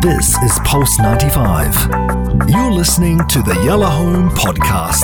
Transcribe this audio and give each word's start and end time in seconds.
This 0.00 0.36
is 0.42 0.58
Pulse 0.64 0.98
95. 0.98 2.48
You're 2.48 2.70
listening 2.72 3.18
to 3.28 3.42
the 3.42 3.54
Yalla 3.64 3.86
Home 3.86 4.30
Podcast. 4.30 5.02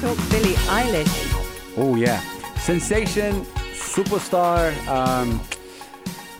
Talk 0.00 0.18
Billie 0.30 0.54
Eilish. 0.68 1.74
Oh 1.76 1.94
yeah, 1.96 2.20
sensation, 2.56 3.44
superstar. 3.72 4.72
Um, 4.88 5.40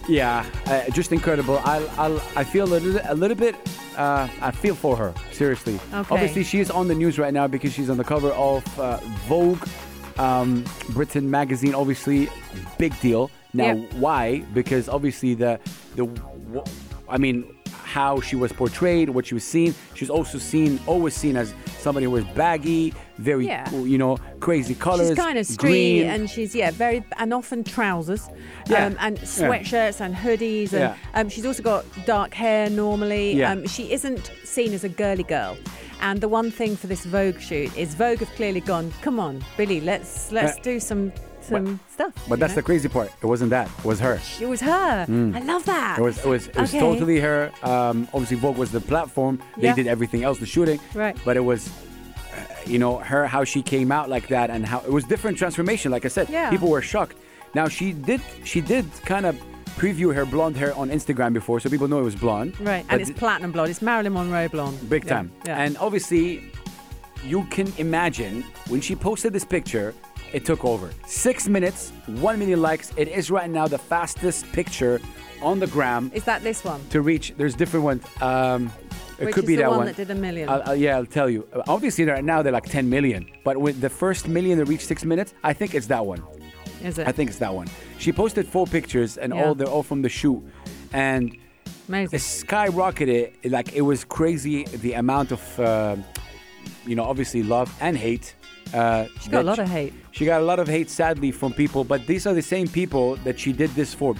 yeah, 0.08 0.44
uh, 0.66 0.88
just 0.90 1.12
incredible. 1.12 1.58
I 1.64 1.78
I 1.98 2.20
I 2.36 2.44
feel 2.44 2.64
a 2.64 2.72
little, 2.78 3.00
a 3.04 3.14
little 3.14 3.36
bit. 3.36 3.56
Uh, 3.96 4.28
I 4.40 4.50
feel 4.50 4.74
for 4.74 4.96
her. 4.96 5.14
Seriously. 5.32 5.74
Okay. 5.92 6.14
Obviously, 6.14 6.44
she 6.44 6.60
is 6.60 6.70
on 6.70 6.88
the 6.88 6.94
news 6.94 7.18
right 7.18 7.32
now 7.32 7.46
because 7.46 7.72
she's 7.72 7.90
on 7.90 7.96
the 7.96 8.04
cover 8.04 8.30
of 8.32 8.62
uh, 8.80 8.98
Vogue, 9.28 9.66
um, 10.18 10.64
Britain 10.90 11.30
magazine. 11.30 11.74
Obviously, 11.74 12.28
big 12.78 12.98
deal. 13.00 13.30
Now, 13.56 13.74
Yep. 13.74 13.92
why? 13.94 14.40
Because 14.52 14.88
obviously 14.88 15.34
the 15.34 15.60
the 15.94 16.06
wh- 16.06 16.68
I 17.14 17.16
mean 17.18 17.44
how 17.84 18.20
she 18.20 18.34
was 18.34 18.52
portrayed, 18.52 19.08
what 19.08 19.24
she 19.26 19.34
was 19.34 19.44
seen. 19.44 19.72
She 19.94 20.02
was 20.04 20.10
also 20.10 20.36
seen, 20.38 20.80
always 20.84 21.14
seen 21.14 21.36
as 21.36 21.54
somebody 21.78 22.04
who 22.06 22.10
was 22.10 22.24
baggy, 22.34 22.92
very, 23.18 23.46
Yeah. 23.46 23.70
you 23.72 23.98
know, 23.98 24.18
crazy 24.40 24.74
colors. 24.74 25.08
She's 25.10 25.16
kind 25.16 25.38
of 25.38 25.46
street, 25.46 26.00
green. 26.00 26.10
and 26.10 26.28
she's 26.28 26.56
yeah 26.56 26.72
very 26.72 27.04
and 27.18 27.32
often 27.32 27.62
trousers, 27.62 28.28
Yeah. 28.68 28.86
um, 28.86 28.96
and 28.98 29.16
Yeah. 29.18 29.24
sweatshirts 29.24 30.00
and 30.00 30.12
hoodies, 30.16 30.72
and 30.72 30.80
Yeah. 30.80 30.96
um, 31.14 31.28
she's 31.28 31.46
also 31.46 31.62
got 31.62 31.84
dark 32.04 32.34
hair 32.34 32.68
normally. 32.68 33.34
Yeah. 33.36 33.52
Um, 33.52 33.64
she 33.68 33.92
isn't 33.92 34.32
seen 34.42 34.72
as 34.74 34.82
a 34.82 34.88
girly 34.88 35.22
girl. 35.22 35.56
And 36.00 36.20
the 36.20 36.28
one 36.28 36.50
thing 36.50 36.74
for 36.76 36.88
this 36.88 37.04
Vogue 37.04 37.38
shoot 37.38 37.70
is 37.76 37.94
Vogue 37.94 38.18
have 38.18 38.30
clearly 38.34 38.60
gone. 38.60 38.92
Come 39.02 39.20
on, 39.20 39.44
Billie, 39.56 39.80
let's 39.80 40.32
let's 40.32 40.56
Uh, 40.58 40.62
do 40.62 40.80
some 40.80 41.12
some 41.48 41.80
stuff. 41.92 42.12
But 42.28 42.38
that's 42.40 42.52
know? 42.52 42.56
the 42.56 42.62
crazy 42.62 42.88
part. 42.88 43.10
It 43.22 43.26
wasn't 43.26 43.50
that. 43.50 43.68
It 43.78 43.84
was 43.84 44.00
her. 44.00 44.20
It 44.40 44.46
was 44.48 44.60
her. 44.60 45.06
I 45.08 45.40
love 45.40 45.64
that. 45.66 45.98
It 45.98 46.02
was. 46.02 46.18
It 46.18 46.26
was. 46.26 46.48
It 46.48 46.56
was 46.56 46.70
Okay. 46.70 46.80
totally 46.80 47.20
her. 47.20 47.50
Um, 47.62 48.08
obviously, 48.12 48.36
Vogue 48.38 48.56
was 48.56 48.70
the 48.70 48.80
platform. 48.80 49.38
They 49.56 49.68
Yeah. 49.68 49.74
did 49.74 49.86
everything 49.86 50.24
else, 50.24 50.38
the 50.38 50.46
shooting. 50.46 50.80
Right. 50.94 51.16
But 51.24 51.36
it 51.36 51.44
was, 51.44 51.68
uh, 51.68 52.40
you 52.66 52.78
know, 52.78 52.98
her 52.98 53.26
how 53.26 53.44
she 53.44 53.62
came 53.62 53.90
out 53.92 54.08
like 54.08 54.28
that, 54.28 54.50
and 54.50 54.64
how 54.66 54.78
it 54.80 54.90
was 54.92 55.04
different 55.04 55.38
transformation. 55.38 55.90
Like 55.92 56.04
I 56.04 56.08
said, 56.08 56.28
Yeah. 56.28 56.50
people 56.50 56.68
were 56.68 56.82
shocked. 56.82 57.16
Now 57.54 57.68
she 57.68 57.92
did. 57.92 58.20
She 58.44 58.60
did 58.60 58.84
kind 59.04 59.26
of 59.26 59.36
preview 59.78 60.14
her 60.14 60.24
blonde 60.24 60.56
hair 60.56 60.72
on 60.76 60.88
Instagram 60.90 61.32
before, 61.32 61.58
so 61.60 61.68
people 61.68 61.88
know 61.88 61.98
it 61.98 62.04
was 62.04 62.14
blonde. 62.16 62.54
Right, 62.60 62.84
and 62.88 63.00
it's 63.00 63.10
platinum 63.10 63.50
blonde. 63.52 63.70
It's 63.70 63.82
Marilyn 63.82 64.12
Monroe 64.12 64.48
blonde. 64.48 64.88
big 64.88 65.04
Yeah, 65.04 65.14
time. 65.14 65.32
Yeah. 65.46 65.60
And 65.62 65.76
obviously, 65.78 66.42
you 67.24 67.44
can 67.50 67.72
imagine 67.78 68.44
when 68.68 68.80
she 68.80 68.94
posted 68.94 69.32
this 69.32 69.44
picture, 69.44 69.94
it 70.34 70.44
took 70.44 70.64
over. 70.64 70.90
Six 71.06 71.48
minutes, 71.48 71.92
one 72.06 72.38
million 72.38 72.60
likes. 72.60 72.92
It 72.96 73.08
is 73.08 73.30
right 73.30 73.48
now 73.48 73.66
the 73.68 73.78
fastest 73.78 74.44
picture 74.52 75.00
on 75.42 75.60
the 75.60 75.66
gram 75.68 76.10
is 76.14 76.24
that 76.24 76.42
this 76.42 76.64
one? 76.64 76.80
to 76.90 77.00
reach. 77.00 77.34
There's 77.36 77.54
different 77.54 77.84
ones. 77.84 78.02
Um, 78.20 78.70
it 79.18 79.26
Which 79.26 79.34
could 79.36 79.44
is 79.44 79.48
be 79.48 79.56
the 79.56 79.62
that 79.62 79.68
one 79.70 79.78
one. 79.78 79.86
that 79.86 79.96
did 79.96 80.10
a 80.10 80.14
million? 80.14 80.48
I'll- 80.48 80.62
I'll- 80.66 80.76
yeah, 80.76 80.96
I'll 80.96 81.06
tell 81.06 81.30
you. 81.30 81.46
Obviously, 81.68 82.04
right 82.04 82.24
now 82.24 82.42
they're 82.42 82.52
like 82.60 82.68
10 82.68 82.88
million. 82.90 83.26
But 83.44 83.58
with 83.58 83.80
the 83.80 83.88
first 83.90 84.26
million 84.26 84.58
that 84.58 84.64
reached 84.66 84.86
six 84.88 85.04
minutes, 85.04 85.34
I 85.44 85.52
think 85.52 85.74
it's 85.74 85.86
that 85.86 86.04
one. 86.04 86.22
Is 86.82 86.98
it? 86.98 87.06
I 87.06 87.12
think 87.12 87.30
it's 87.30 87.38
that 87.38 87.54
one. 87.54 87.68
She 87.98 88.12
posted 88.12 88.46
four 88.48 88.66
pictures, 88.66 89.16
and 89.16 89.32
Yeah. 89.32 89.44
all 89.44 89.54
they're 89.54 89.68
all 89.68 89.82
from 89.84 90.02
the 90.02 90.08
shoot, 90.08 90.42
and 90.92 91.34
Amazing. 91.88 92.16
it 92.16 92.22
skyrocketed. 92.22 93.50
Like 93.50 93.72
it 93.74 93.82
was 93.82 94.04
crazy 94.04 94.64
the 94.64 94.94
amount 94.94 95.30
of, 95.32 95.60
uh, 95.60 95.96
you 96.86 96.96
know, 96.96 97.04
obviously 97.04 97.42
love 97.42 97.72
and 97.80 97.96
hate. 97.96 98.34
Uh, 98.74 99.06
She 99.20 99.30
got 99.30 99.42
a 99.42 99.46
lot 99.52 99.58
of 99.58 99.68
hate. 99.68 99.92
She 100.10 100.24
got 100.24 100.40
a 100.40 100.44
lot 100.44 100.58
of 100.58 100.66
hate, 100.68 100.90
sadly, 100.90 101.30
from 101.30 101.52
people. 101.52 101.84
But 101.84 102.06
these 102.06 102.26
are 102.26 102.34
the 102.34 102.42
same 102.54 102.66
people 102.68 103.16
that 103.26 103.38
she 103.38 103.52
did 103.52 103.70
this 103.70 103.94
for. 103.94 104.14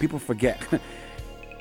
People 0.00 0.18
forget. 0.18 0.58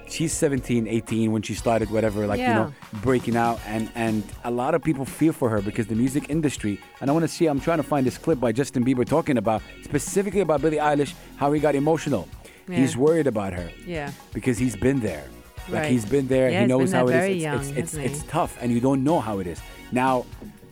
She's 0.07 0.33
17, 0.33 0.87
18 0.87 1.31
when 1.31 1.41
she 1.41 1.55
started, 1.55 1.89
whatever, 1.89 2.27
like, 2.27 2.39
you 2.39 2.45
know, 2.45 2.71
breaking 3.01 3.35
out. 3.35 3.59
And, 3.65 3.89
and 3.95 4.23
a 4.43 4.51
lot 4.51 4.75
of 4.75 4.83
people 4.83 5.03
feel 5.03 5.33
for 5.33 5.49
her 5.49 5.61
because 5.63 5.87
the 5.87 5.95
music 5.95 6.29
industry, 6.29 6.79
and 7.01 7.09
I 7.09 7.13
want 7.13 7.23
to 7.23 7.27
see, 7.27 7.47
I'm 7.47 7.59
trying 7.59 7.77
to 7.79 7.83
find 7.83 8.05
this 8.05 8.17
clip 8.19 8.39
by 8.39 8.51
Justin 8.51 8.85
Bieber 8.85 9.03
talking 9.03 9.37
about, 9.39 9.63
specifically 9.83 10.41
about 10.41 10.61
Billie 10.61 10.77
Eilish, 10.77 11.15
how 11.37 11.51
he 11.53 11.59
got 11.59 11.73
emotional. 11.73 12.27
Yeah. 12.69 12.77
He's 12.77 12.95
worried 12.95 13.25
about 13.25 13.53
her 13.53 13.67
Yeah. 13.87 14.11
because 14.31 14.59
he's 14.59 14.75
been 14.75 14.99
there. 14.99 15.23
Like 15.69 15.81
Right. 15.81 15.91
he's 15.91 16.05
been 16.05 16.27
there. 16.27 16.51
Yeah, 16.51 16.61
he 16.61 16.67
knows 16.67 16.91
how 16.91 17.07
it 17.07 17.15
is. 17.15 17.25
It's, 17.37 17.43
young, 17.43 17.59
it's, 17.59 17.69
it's, 17.71 17.93
it's 17.95 18.21
he? 18.21 18.27
tough, 18.27 18.57
and 18.61 18.71
you 18.71 18.79
don't 18.79 19.03
know 19.03 19.19
how 19.19 19.39
it 19.39 19.47
is. 19.47 19.59
Now, 19.91 20.25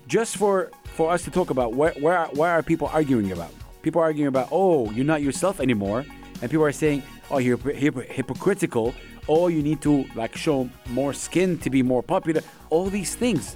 just 0.07 0.37
for 0.37 0.69
for 0.93 1.11
us 1.11 1.23
to 1.23 1.31
talk 1.31 1.49
about 1.49 1.73
where 1.73 1.93
where 1.99 2.25
where 2.33 2.51
are 2.51 2.63
people 2.63 2.89
arguing 2.93 3.31
about? 3.31 3.51
People 3.81 4.01
are 4.01 4.05
arguing 4.05 4.27
about 4.27 4.49
oh 4.51 4.89
you're 4.91 5.05
not 5.05 5.21
yourself 5.21 5.59
anymore, 5.59 6.05
and 6.41 6.51
people 6.51 6.65
are 6.65 6.71
saying 6.71 7.03
oh 7.31 7.39
you're 7.39 7.57
hypocr- 7.57 7.79
hypocr- 7.79 8.07
hypocritical. 8.09 8.93
Oh 9.27 9.47
you 9.47 9.63
need 9.63 9.81
to 9.81 10.05
like 10.15 10.35
show 10.35 10.69
more 10.89 11.13
skin 11.13 11.57
to 11.59 11.69
be 11.69 11.81
more 11.81 12.03
popular. 12.03 12.41
All 12.69 12.89
these 12.89 13.15
things. 13.15 13.55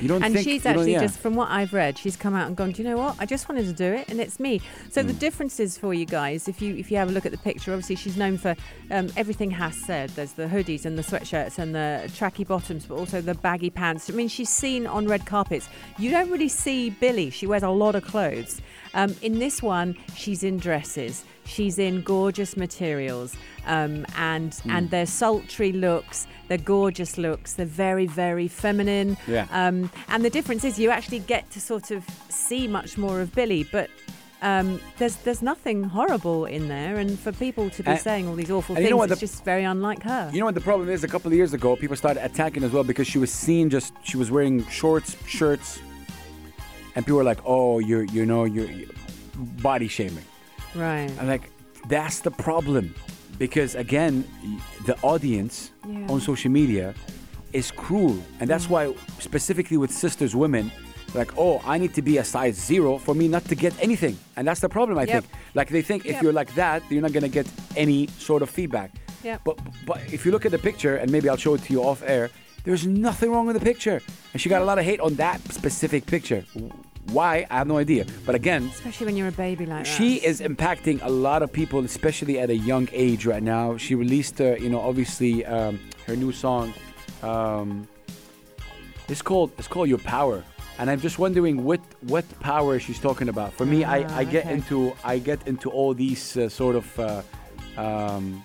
You 0.00 0.08
don't 0.08 0.22
And 0.22 0.34
think 0.34 0.44
she's 0.46 0.66
actually 0.66 0.92
yeah. 0.92 1.00
just 1.00 1.18
from 1.18 1.34
what 1.34 1.50
I've 1.50 1.72
read, 1.72 1.96
she's 1.96 2.16
come 2.16 2.34
out 2.34 2.46
and 2.48 2.56
gone. 2.56 2.72
Do 2.72 2.82
you 2.82 2.88
know 2.88 2.96
what? 2.98 3.16
I 3.18 3.24
just 3.26 3.48
wanted 3.48 3.64
to 3.66 3.72
do 3.72 3.84
it, 3.84 4.08
and 4.08 4.20
it's 4.20 4.38
me. 4.38 4.60
So 4.90 5.00
Hmm. 5.00 5.06
the 5.08 5.12
differences 5.14 5.78
for 5.78 5.94
you 5.94 6.04
guys, 6.04 6.48
if 6.48 6.60
you 6.60 6.74
if 6.76 6.90
you 6.90 6.98
have 6.98 7.08
a 7.08 7.12
look 7.12 7.24
at 7.24 7.32
the 7.32 7.38
picture, 7.38 7.72
obviously 7.72 7.96
she's 7.96 8.16
known 8.16 8.36
for 8.36 8.54
um, 8.90 9.10
everything. 9.16 9.50
Has 9.52 9.74
said 9.76 10.10
there's 10.10 10.32
the 10.32 10.46
hoodies 10.46 10.84
and 10.84 10.98
the 10.98 11.02
sweatshirts 11.02 11.58
and 11.58 11.74
the 11.74 12.02
tracky 12.08 12.46
bottoms, 12.46 12.84
but 12.86 12.96
also 12.96 13.20
the 13.20 13.34
baggy 13.34 13.70
pants. 13.70 14.10
I 14.10 14.12
mean, 14.12 14.28
she's 14.28 14.50
seen 14.50 14.86
on 14.86 15.06
red 15.06 15.24
carpets. 15.24 15.68
You 15.98 16.10
don't 16.10 16.30
really 16.30 16.48
see 16.48 16.90
Billie. 16.90 17.30
She 17.30 17.46
wears 17.46 17.62
a 17.62 17.70
lot 17.70 17.94
of 17.94 18.04
clothes. 18.04 18.60
Um, 18.94 19.14
in 19.22 19.38
this 19.38 19.62
one, 19.62 19.96
she's 20.14 20.42
in 20.42 20.58
dresses. 20.58 21.24
She's 21.46 21.78
in 21.78 22.02
gorgeous 22.02 22.56
materials, 22.56 23.34
um, 23.66 24.04
and 24.18 24.52
Hmm. 24.54 24.70
and 24.70 24.90
they're 24.90 25.06
sultry 25.06 25.72
looks. 25.72 26.26
They're 26.48 26.58
gorgeous 26.58 27.16
looks. 27.18 27.54
They're 27.54 27.66
very 27.66 28.06
very 28.06 28.48
feminine. 28.48 29.16
Yeah. 29.26 29.46
Um, 29.50 29.90
and 30.08 30.24
the 30.24 30.30
difference 30.30 30.64
is 30.64 30.78
you 30.78 30.90
actually 30.90 31.20
get 31.20 31.50
to 31.52 31.60
sort 31.60 31.90
of 31.90 32.04
see 32.28 32.66
much 32.68 32.98
more 32.98 33.20
of 33.20 33.32
Billie, 33.34 33.64
but 33.70 33.88
um, 34.42 34.80
there's 34.98 35.16
there's 35.24 35.40
nothing 35.40 35.84
horrible 35.84 36.44
in 36.46 36.68
there. 36.68 36.96
And 36.96 37.18
for 37.18 37.32
people 37.32 37.70
to 37.70 37.82
be 37.82 37.90
And- 37.92 38.00
saying 38.00 38.28
all 38.28 38.34
these 38.34 38.50
awful 38.50 38.74
things, 38.74 38.84
you 38.84 38.90
know 38.90 38.96
what 38.98 39.10
it's 39.10 39.20
the- 39.20 39.26
just 39.26 39.44
very 39.44 39.64
unlike 39.64 40.02
her. 40.02 40.28
You 40.32 40.40
know 40.40 40.46
what 40.46 40.54
the 40.54 40.60
problem 40.60 40.88
is? 40.90 41.04
A 41.04 41.08
couple 41.08 41.28
of 41.30 41.34
years 41.36 41.54
ago, 41.54 41.74
people 41.76 41.96
started 41.96 42.24
attacking 42.24 42.64
as 42.64 42.70
well 42.72 42.84
because 42.84 43.06
she 43.06 43.18
was 43.18 43.32
seen 43.32 43.70
just 43.70 43.94
she 44.02 44.16
was 44.16 44.30
wearing 44.30 44.66
shorts, 44.66 45.16
shirts, 45.26 45.78
and 46.94 47.04
people 47.06 47.18
were 47.18 47.24
like, 47.24 47.40
"Oh, 47.46 47.78
you're 47.78 48.04
you 48.04 48.26
know 48.26 48.44
you're, 48.44 48.70
you're 48.70 48.90
body 49.62 49.88
shaming." 49.88 50.24
Right. 50.76 51.10
I'm 51.20 51.26
like, 51.26 51.50
that's 51.88 52.20
the 52.20 52.30
problem, 52.30 52.94
because 53.38 53.74
again, 53.74 54.24
the 54.86 54.96
audience 55.02 55.70
Yeah. 55.88 56.06
on 56.12 56.20
social 56.20 56.50
media 56.50 56.94
is 57.52 57.70
cruel, 57.70 58.18
and 58.40 58.48
that's 58.50 58.68
why 58.68 58.92
specifically 59.18 59.76
with 59.76 59.90
sisters, 59.90 60.34
women. 60.34 60.70
Like, 61.14 61.38
oh, 61.38 61.62
I 61.64 61.78
need 61.78 61.94
to 61.94 62.02
be 62.02 62.18
a 62.18 62.24
size 62.24 62.56
zero 62.56 62.98
for 62.98 63.14
me 63.14 63.28
not 63.28 63.44
to 63.46 63.54
get 63.54 63.72
anything. 63.80 64.18
And 64.36 64.46
that's 64.46 64.60
the 64.60 64.68
problem, 64.68 64.98
I 64.98 65.04
Yep. 65.04 65.10
think. 65.12 65.24
Like, 65.54 65.68
they 65.70 65.80
think 65.80 66.04
if 66.04 66.20
you're 66.20 66.32
like 66.32 66.52
that, 66.56 66.82
you're 66.90 67.00
not 67.00 67.12
going 67.12 67.22
to 67.22 67.28
get 67.40 67.46
any 67.76 68.08
sort 68.18 68.42
of 68.42 68.50
feedback. 68.50 68.90
Yep. 69.22 69.40
But 69.44 69.58
but 69.86 69.98
if 70.12 70.26
you 70.26 70.32
look 70.32 70.44
at 70.44 70.52
the 70.52 70.58
picture, 70.58 70.96
and 70.96 71.10
maybe 71.10 71.28
I'll 71.30 71.38
show 71.46 71.54
it 71.54 71.62
to 71.66 71.72
you 71.72 71.82
off 71.82 72.02
air, 72.04 72.28
there's 72.64 72.86
nothing 72.86 73.30
wrong 73.30 73.46
with 73.46 73.56
the 73.58 73.64
picture. 73.64 74.02
And 74.32 74.42
she 74.42 74.48
got 74.50 74.60
a 74.60 74.64
lot 74.64 74.78
of 74.78 74.84
hate 74.84 75.00
on 75.00 75.14
that 75.14 75.40
specific 75.52 76.04
picture. 76.06 76.44
Why? 77.16 77.34
I 77.50 77.54
have 77.60 77.68
no 77.74 77.78
idea. 77.86 78.04
But 78.26 78.34
again, 78.42 78.62
Especially 78.80 79.06
when 79.08 79.16
you're 79.18 79.32
a 79.36 79.38
baby 79.48 79.64
like 79.72 79.84
that. 79.84 79.96
she 79.98 80.10
is 80.30 80.36
impacting 80.50 80.98
a 81.02 81.12
lot 81.28 81.40
of 81.44 81.48
people, 81.60 81.78
especially 81.92 82.36
at 82.44 82.48
a 82.50 82.58
young 82.72 82.86
age 83.06 83.22
right 83.32 83.42
now. 83.56 83.64
She 83.84 83.92
released, 83.94 84.36
uh, 84.40 84.56
you 84.64 84.68
know, 84.72 84.80
obviously 84.90 85.32
um, 85.56 85.74
her 86.06 86.16
new 86.24 86.32
song. 86.32 86.66
Um, 87.22 87.68
it's 89.08 89.22
called 89.22 89.48
it's 89.58 89.68
called 89.68 89.88
Your 89.88 90.02
Power, 90.16 90.38
and 90.78 90.90
I'm 90.90 91.00
just 91.00 91.18
wondering 91.24 91.56
what 91.68 91.80
what 92.12 92.24
power 92.40 92.72
she's 92.84 93.00
talking 93.08 93.28
about. 93.34 93.50
For 93.58 93.64
me, 93.72 93.78
Ah, 93.84 93.92
I, 93.96 93.98
I 94.20 94.24
get 94.24 94.44
okay. 94.44 94.54
into 94.56 94.76
I 95.12 95.14
get 95.30 95.40
into 95.46 95.70
all 95.76 95.94
these 95.94 96.36
uh, 96.36 96.48
sort 96.60 96.74
of 96.82 96.86
uh, 96.98 97.22
um, 97.84 98.42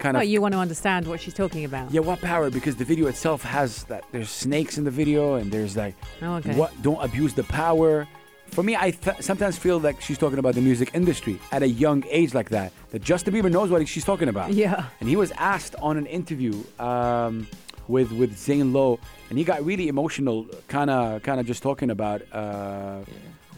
kind 0.00 0.14
Well, 0.14 0.22
of 0.24 0.28
you 0.28 0.40
want 0.40 0.52
to 0.58 0.58
understand 0.66 1.06
what 1.06 1.20
she's 1.20 1.34
talking 1.42 1.64
about. 1.64 1.90
yeah, 1.92 2.00
what 2.00 2.18
power? 2.20 2.50
Because 2.50 2.74
the 2.76 2.84
video 2.92 3.06
itself 3.12 3.40
has 3.44 3.84
that. 3.84 4.02
There's 4.12 4.30
snakes 4.30 4.78
in 4.78 4.84
the 4.84 4.90
video, 5.02 5.22
and 5.34 5.46
there's 5.54 5.76
like, 5.76 5.94
Oh, 6.22 6.34
okay. 6.38 6.54
what? 6.60 6.70
Don't 6.82 7.02
abuse 7.08 7.32
the 7.34 7.44
power. 7.44 8.08
For 8.56 8.64
me, 8.64 8.74
I 8.74 8.90
th- 8.90 9.20
sometimes 9.20 9.56
feel 9.56 9.78
like 9.78 10.00
she's 10.00 10.18
talking 10.18 10.40
about 10.40 10.54
the 10.56 10.60
music 10.70 10.88
industry 10.92 11.38
at 11.52 11.62
a 11.62 11.68
young 11.68 12.02
age 12.10 12.34
like 12.34 12.48
that. 12.50 12.72
That 12.90 13.00
Justin 13.10 13.32
Bieber 13.34 13.50
knows 13.56 13.70
what 13.70 13.86
she's 13.86 14.04
talking 14.04 14.28
about. 14.28 14.52
Yeah. 14.52 14.86
And 14.98 15.08
he 15.08 15.14
was 15.14 15.30
asked 15.54 15.76
on 15.88 15.96
an 15.96 16.06
interview 16.06 16.54
um, 16.80 17.46
with 17.86 18.10
with 18.20 18.36
Zane 18.36 18.72
Lowe, 18.72 18.98
and 19.28 19.38
he 19.38 19.44
got 19.44 19.64
really 19.64 19.86
emotional, 19.86 20.46
kind 20.66 20.90
of 20.90 21.22
kind 21.22 21.38
of 21.38 21.46
just 21.46 21.62
talking 21.62 21.90
about. 21.90 22.22
Uh, 22.32 23.04
Well, 23.04 23.04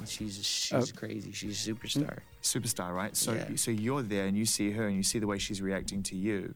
she's 0.06 0.44
she's 0.44 0.72
oh. 0.92 0.96
crazy. 0.96 1.32
She's 1.32 1.68
a 1.68 1.72
mm-hmm. 1.72 1.86
superstar. 1.86 2.18
superstar, 2.42 2.94
right? 2.94 3.16
So 3.16 3.32
Yeah. 3.32 3.56
so 3.56 3.70
you're 3.70 4.02
there 4.02 4.26
and 4.26 4.36
you 4.36 4.44
see 4.46 4.70
her 4.72 4.86
and 4.86 4.96
you 4.96 5.02
see 5.02 5.18
the 5.18 5.26
way 5.26 5.38
she's 5.38 5.60
reacting 5.62 6.02
to 6.04 6.16
you, 6.16 6.54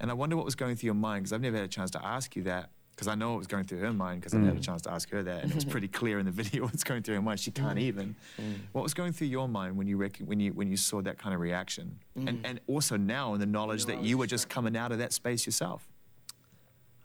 and 0.00 0.10
I 0.10 0.14
wonder 0.14 0.36
what 0.36 0.44
was 0.44 0.54
going 0.54 0.76
through 0.76 0.88
your 0.88 0.94
mind 0.94 1.24
because 1.24 1.32
I've 1.32 1.40
never 1.40 1.56
had 1.56 1.64
a 1.64 1.68
chance 1.68 1.90
to 1.92 2.04
ask 2.04 2.36
you 2.36 2.42
that. 2.44 2.70
because 2.96 3.08
I 3.08 3.14
know 3.14 3.34
it 3.34 3.38
was 3.38 3.46
going 3.46 3.64
through 3.64 3.80
her 3.80 3.92
mind 3.92 4.22
because 4.22 4.32
I 4.32 4.38
Mm. 4.38 4.46
had 4.46 4.56
a 4.56 4.58
mm. 4.58 4.62
chance 4.64 4.80
to 4.82 4.90
ask 4.90 5.10
her 5.10 5.22
that, 5.22 5.42
and 5.42 5.50
it 5.52 5.54
was 5.54 5.66
pretty 5.74 5.86
clear 5.88 6.18
in 6.18 6.24
the 6.24 6.32
video 6.42 6.62
what's 6.64 6.82
going 6.82 7.02
through 7.02 7.16
her 7.16 7.20
mind. 7.20 7.40
She 7.40 7.50
can't 7.50 7.78
mm. 7.78 7.82
even. 7.82 8.16
Mm. 8.40 8.54
What 8.72 8.82
was 8.82 8.94
going 8.94 9.12
through 9.12 9.26
your 9.26 9.48
mind 9.48 9.76
when 9.76 9.86
you 9.86 9.98
rec- 9.98 10.22
when 10.24 10.40
you 10.40 10.54
when 10.54 10.70
you 10.70 10.78
saw 10.78 11.02
that 11.02 11.18
kind 11.18 11.34
of 11.34 11.40
reaction, 11.42 11.98
and 12.14 12.40
and 12.48 12.58
also 12.66 12.96
now 12.96 13.34
in 13.34 13.40
the 13.40 13.46
knowledge 13.56 13.84
that 13.84 14.02
you 14.02 14.16
were 14.16 14.26
just 14.26 14.48
coming 14.48 14.76
out 14.78 14.92
of 14.92 14.98
that 14.98 15.12
space 15.12 15.44
yourself. 15.44 15.86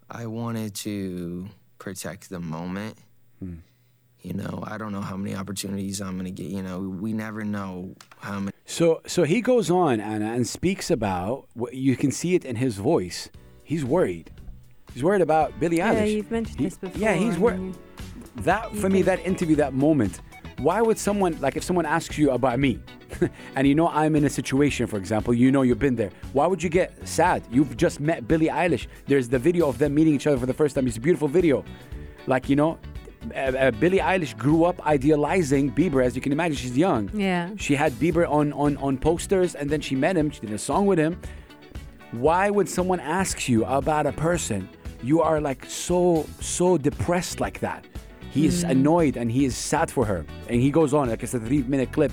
I 0.10 0.26
wanted 0.28 0.76
to 0.76 1.48
protect 1.78 2.30
the 2.30 2.40
moment. 2.40 2.98
Hmm. 3.40 3.56
You 4.22 4.34
know, 4.34 4.64
I 4.68 4.78
don't 4.78 4.92
know 4.92 5.02
how 5.02 5.18
many 5.18 5.36
opportunities 5.36 6.00
I'm 6.00 6.16
gonna 6.18 6.30
get. 6.32 6.48
You 6.48 6.62
know, 6.62 6.80
we 6.80 7.12
never 7.14 7.44
know 7.44 7.96
how 8.20 8.40
many. 8.40 8.52
So 8.66 9.02
so 9.08 9.24
he 9.24 9.42
goes 9.42 9.72
on 9.72 10.00
Anna 10.00 10.34
and 10.34 10.48
speaks 10.48 10.92
about 10.92 11.48
what 11.54 11.74
you 11.74 11.96
can 11.98 12.12
see 12.12 12.36
it 12.36 12.46
in 12.46 12.56
his 12.58 12.78
voice. 12.78 13.30
He's 13.64 13.84
worried. 13.84 14.32
He's 14.94 15.04
worried 15.04 15.22
about 15.22 15.60
Billie 15.60 15.78
Eilish. 15.78 15.94
Yeah, 15.96 16.04
you've 16.04 16.32
mentioned 16.32 16.60
He- 16.60 16.66
this 16.66 16.78
before. 16.78 17.02
Yeah, 17.02 17.14
he's 17.16 17.34
and 17.36 17.44
worried. 17.44 17.78
That 18.38 18.76
for 18.76 18.90
me, 18.90 19.02
that 19.04 19.26
interview, 19.26 19.56
that 19.58 19.74
moment. 19.74 20.22
Why 20.60 20.80
would 20.82 21.00
someone 21.00 21.40
like 21.42 21.56
if 21.58 21.64
someone 21.64 21.88
asks 21.88 22.18
you 22.20 22.30
about 22.32 22.60
me, 22.60 22.80
and 23.56 23.68
you 23.68 23.74
know 23.74 23.88
I'm 23.88 24.16
in 24.16 24.26
a 24.26 24.30
situation, 24.30 24.86
for 24.86 24.98
example, 24.98 25.34
you 25.34 25.52
know 25.52 25.64
you've 25.64 25.80
been 25.80 25.96
there. 25.96 26.12
Why 26.34 26.46
would 26.46 26.62
you 26.62 26.70
get 26.70 27.08
sad? 27.08 27.42
You've 27.52 27.76
just 27.76 28.00
met 28.00 28.28
Billie 28.28 28.48
Eilish. 28.50 28.86
There's 29.08 29.28
the 29.28 29.40
video 29.40 29.68
of 29.68 29.80
them 29.80 29.96
meeting 29.96 30.14
each 30.14 30.28
other 30.28 30.38
for 30.38 30.46
the 30.46 30.54
first 30.54 30.76
time. 30.76 30.86
It's 30.86 30.98
a 30.98 31.02
beautiful 31.02 31.28
video. 31.28 31.66
Like 32.28 32.48
you 32.48 32.56
know, 32.56 32.78
uh, 33.36 33.38
uh, 33.38 33.72
Billie 33.72 34.00
Eilish 34.00 34.38
grew 34.38 34.64
up 34.64 34.86
idealizing 34.86 35.72
Bieber, 35.72 36.04
as 36.04 36.16
you 36.16 36.22
can 36.22 36.32
imagine. 36.32 36.58
She's 36.58 36.78
young. 36.78 37.10
Yeah. 37.14 37.52
She 37.58 37.76
had 37.76 37.94
Bieber 37.94 38.30
on 38.30 38.52
on 38.54 38.78
on 38.78 38.98
posters, 38.98 39.56
and 39.56 39.70
then 39.70 39.82
she 39.82 39.96
met 39.96 40.16
him. 40.16 40.32
She 40.32 40.42
did 40.42 40.52
a 40.52 40.58
song 40.58 40.86
with 40.88 41.00
him. 41.00 41.20
Why 42.12 42.50
would 42.50 42.68
someone 42.68 43.00
ask 43.00 43.48
you 43.48 43.64
about 43.66 44.06
a 44.06 44.12
person? 44.12 44.68
You 45.04 45.22
are 45.22 45.40
like 45.40 45.66
so 45.66 46.28
so 46.40 46.78
depressed 46.78 47.40
like 47.40 47.60
that. 47.60 47.86
He 48.32 48.46
is 48.46 48.64
annoyed 48.64 49.18
and 49.18 49.30
he 49.30 49.44
is 49.44 49.58
sad 49.58 49.92
for 49.92 50.06
her. 50.06 50.26
And 50.48 50.62
he 50.62 50.72
goes 50.72 50.94
on, 50.94 51.10
like 51.10 51.22
it's 51.22 51.34
a 51.34 51.40
three 51.40 51.64
minute 51.64 51.92
clip. 51.92 52.12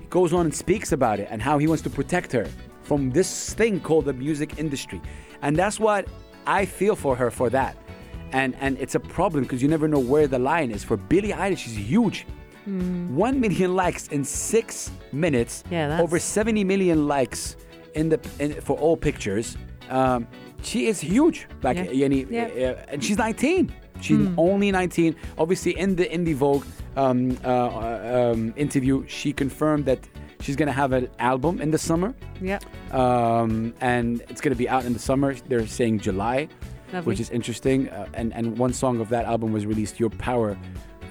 He 0.00 0.06
goes 0.10 0.32
on 0.32 0.46
and 0.46 0.54
speaks 0.54 0.92
about 0.92 1.18
it 1.18 1.28
and 1.30 1.40
how 1.40 1.58
he 1.58 1.66
wants 1.66 1.82
to 1.84 1.90
protect 1.90 2.30
her 2.32 2.46
from 2.82 3.10
this 3.10 3.54
thing 3.54 3.80
called 3.80 4.04
the 4.04 4.12
music 4.12 4.58
industry. 4.58 5.00
And 5.42 5.56
that's 5.56 5.80
what 5.80 6.06
I 6.46 6.66
feel 6.66 6.94
for 6.94 7.16
her 7.16 7.30
for 7.30 7.48
that. 7.50 7.76
And 8.32 8.54
and 8.60 8.76
it's 8.78 8.94
a 8.94 9.00
problem 9.00 9.44
because 9.44 9.62
you 9.62 9.68
never 9.68 9.88
know 9.88 9.98
where 10.00 10.26
the 10.26 10.38
line 10.38 10.70
is. 10.70 10.82
For 10.84 10.96
Billie 10.96 11.32
Eilish, 11.32 11.58
she's 11.58 11.76
huge. 11.78 12.26
One 12.66 13.40
million 13.40 13.76
likes 13.76 14.08
in 14.08 14.24
six 14.24 14.90
minutes. 15.12 15.62
Yeah, 15.70 15.86
that's- 15.88 16.02
over 16.02 16.18
70 16.18 16.64
million 16.64 17.06
likes 17.06 17.56
in 17.94 18.08
the 18.08 18.18
in, 18.40 18.52
for 18.60 18.76
all 18.76 18.96
pictures. 18.96 19.56
Um, 19.88 20.26
she 20.62 20.86
is 20.88 21.00
huge. 21.00 21.46
Like 21.62 21.76
Yeah. 21.76 22.08
yani, 22.08 22.26
Yeah. 22.30 22.70
uh, 22.70 22.92
and 22.92 23.04
she's 23.04 23.18
19. 23.18 23.72
She's 24.00 24.26
only 24.36 24.70
19. 24.72 25.14
Obviously, 25.38 25.78
in 25.78 25.94
the 25.96 26.04
Indie 26.06 26.34
Vogue 26.34 26.64
um, 26.96 27.38
uh, 27.44 27.48
uh, 27.48 28.32
um, 28.34 28.52
interview, 28.56 29.04
she 29.06 29.32
confirmed 29.32 29.84
that 29.86 30.00
she's 30.40 30.56
gonna 30.56 30.72
have 30.72 30.92
an 30.92 31.08
album 31.18 31.60
in 31.60 31.70
the 31.70 31.78
summer, 31.78 32.14
Yep. 32.42 32.64
um, 32.94 33.72
and 33.80 34.22
it's 34.28 34.40
gonna 34.40 34.56
be 34.56 34.68
out 34.68 34.84
in 34.84 34.92
the 34.92 34.98
summer. 34.98 35.34
They're 35.48 35.66
saying 35.66 36.00
July, 36.00 36.48
Lovely. 36.92 37.10
which 37.10 37.20
is 37.20 37.30
interesting. 37.30 37.88
Uh, 37.88 38.06
and 38.14 38.32
and 38.34 38.56
one 38.58 38.72
song 38.72 39.00
of 39.00 39.08
that 39.10 39.24
album 39.24 39.52
was 39.52 39.66
released, 39.66 39.98
"Your 40.00 40.10
Power." 40.10 40.56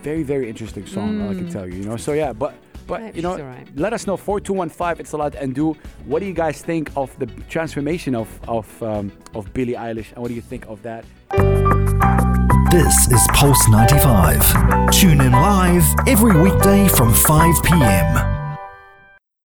Very 0.01 0.23
very 0.23 0.47
interesting 0.49 0.85
song. 0.85 1.21
all 1.21 1.29
I 1.31 1.33
can 1.35 1.49
tell 1.49 1.67
you. 1.67 1.77
You 1.79 1.85
know. 1.85 1.97
So 1.97 2.13
yeah, 2.13 2.33
but. 2.33 2.53
But 2.87 3.15
you 3.15 3.23
know, 3.23 3.33
she's 3.35 3.41
all 3.41 3.47
right. 3.49 3.67
let 3.75 3.93
us 3.93 4.05
know 4.05 4.15
4215 4.15 5.01
it's 5.01 5.13
a 5.13 5.17
lot 5.17 5.33
and 5.33 5.55
do 5.55 5.75
what 6.05 6.19
do 6.19 6.27
you 6.27 6.33
guys 6.35 6.61
think 6.61 6.91
of 6.95 7.17
the 7.17 7.25
transformation 7.49 8.13
of 8.13 8.29
of 8.47 8.83
um, 8.83 9.11
of 9.33 9.51
Billie 9.55 9.73
Eilish 9.73 10.09
and 10.13 10.19
what 10.19 10.27
do 10.27 10.35
you 10.35 10.41
think 10.41 10.67
of 10.67 10.83
that 10.83 11.03
This 12.69 13.11
is 13.11 13.27
Pulse 13.33 13.67
95. 13.69 14.91
Tune 14.91 15.19
in 15.21 15.31
live 15.31 15.83
every 16.07 16.39
weekday 16.39 16.87
from 16.89 17.11
5 17.11 17.63
p.m. 17.63 18.34